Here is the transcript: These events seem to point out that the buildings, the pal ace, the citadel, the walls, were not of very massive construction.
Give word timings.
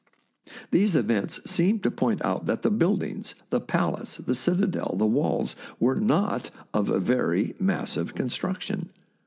These 0.71 0.95
events 0.95 1.41
seem 1.47 1.77
to 1.81 1.91
point 1.91 2.25
out 2.25 2.47
that 2.47 2.63
the 2.63 2.71
buildings, 2.71 3.35
the 3.51 3.61
pal 3.61 3.99
ace, 4.01 4.17
the 4.17 4.33
citadel, 4.33 4.95
the 4.97 5.05
walls, 5.05 5.55
were 5.79 5.99
not 5.99 6.49
of 6.73 6.87
very 6.87 7.53
massive 7.59 8.15
construction. 8.15 8.89